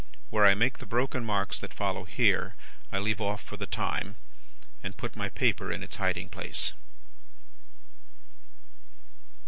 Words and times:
Where 0.31 0.47
I 0.47 0.55
make 0.55 0.79
the 0.79 0.87
broken 0.87 1.23
marks 1.23 1.59
that 1.59 1.75
follow 1.75 2.05
here, 2.05 2.55
I 2.91 2.97
leave 2.97 3.21
off 3.21 3.39
for 3.39 3.55
the 3.55 3.67
time, 3.67 4.15
and 4.81 4.97
put 4.97 5.15
my 5.15 5.29
paper 5.29 5.71
in 5.71 5.83
its 5.83 5.97
hiding 5.97 6.27
place. 6.29 6.73